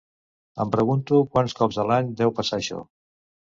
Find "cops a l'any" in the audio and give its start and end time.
1.61-2.11